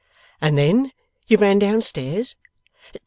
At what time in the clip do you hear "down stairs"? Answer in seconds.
1.59-2.35